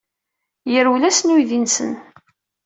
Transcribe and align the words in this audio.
Yerwel-asen 0.71 1.33
uydi-nsen. 1.35 1.93